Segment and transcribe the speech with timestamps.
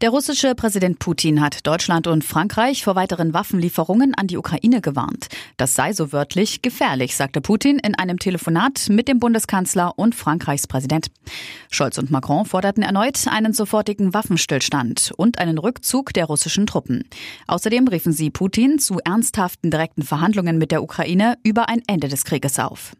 [0.00, 5.28] Der russische Präsident Putin hat Deutschland und Frankreich vor weiteren Waffenlieferungen an die Ukraine gewarnt.
[5.56, 10.66] Das sei so wörtlich gefährlich, sagte Putin in einem Telefonat mit dem Bundeskanzler und Frankreichs
[10.66, 11.06] Präsident.
[11.70, 17.04] Scholz und Macron forderten erneut einen sofortigen Waffenstillstand und einen Rückzug der russischen Truppen.
[17.46, 22.24] Außerdem riefen sie Putin zu ernsthaften direkten Verhandlungen mit der Ukraine über ein Ende des
[22.24, 22.94] Krieges auf.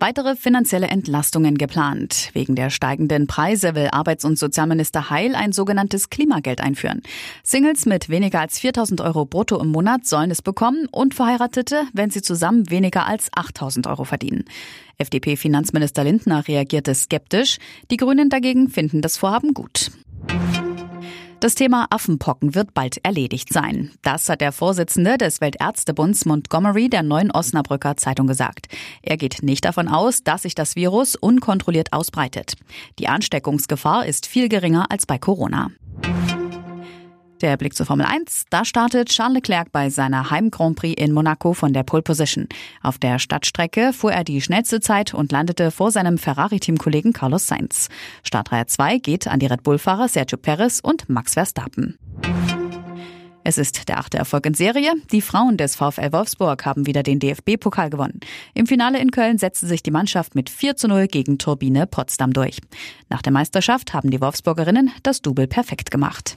[0.00, 2.30] Weitere finanzielle Entlastungen geplant.
[2.32, 7.02] Wegen der steigenden Preise will Arbeits- und Sozialminister Heil ein sogenanntes Klimageld einführen.
[7.42, 12.10] Singles mit weniger als 4000 Euro brutto im Monat sollen es bekommen und Verheiratete, wenn
[12.10, 14.44] sie zusammen weniger als 8000 Euro verdienen.
[14.98, 17.58] FDP-Finanzminister Lindner reagierte skeptisch.
[17.90, 19.90] Die Grünen dagegen finden das Vorhaben gut.
[21.40, 23.92] Das Thema Affenpocken wird bald erledigt sein.
[24.02, 28.66] Das hat der Vorsitzende des Weltärztebunds Montgomery der Neuen Osnabrücker Zeitung gesagt.
[29.02, 32.54] Er geht nicht davon aus, dass sich das Virus unkontrolliert ausbreitet.
[32.98, 35.70] Die Ansteckungsgefahr ist viel geringer als bei Corona.
[37.40, 38.46] Der Blick zur Formel 1.
[38.50, 42.48] Da startet Charles Leclerc bei seiner Heim Grand Prix in Monaco von der Pole Position.
[42.82, 47.88] Auf der Stadtstrecke fuhr er die schnellste Zeit und landete vor seinem Ferrari-Teamkollegen Carlos Sainz.
[48.24, 51.96] Startreihe 2 geht an die Red Bull-Fahrer Sergio Perez und Max Verstappen.
[53.44, 54.92] Es ist der achte Erfolg in Serie.
[55.10, 58.20] Die Frauen des VfL Wolfsburg haben wieder den DFB-Pokal gewonnen.
[58.52, 62.32] Im Finale in Köln setzte sich die Mannschaft mit 4 zu 0 gegen Turbine Potsdam
[62.32, 62.58] durch.
[63.08, 66.36] Nach der Meisterschaft haben die Wolfsburgerinnen das Double perfekt gemacht.